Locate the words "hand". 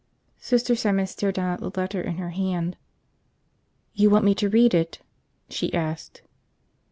2.31-2.75